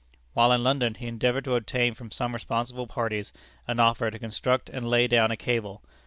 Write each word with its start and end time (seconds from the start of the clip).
While 0.33 0.51
in 0.51 0.63
London, 0.63 0.95
he 0.95 1.05
endeavored 1.05 1.43
to 1.43 1.53
obtain 1.55 1.93
from 1.93 2.09
some 2.09 2.33
responsible 2.33 2.87
parties 2.87 3.31
an 3.67 3.79
offer 3.79 4.09
to 4.09 4.17
construct 4.17 4.67
and 4.67 4.89
lay 4.89 5.05
down 5.05 5.29
a 5.29 5.37
cable. 5.37 5.83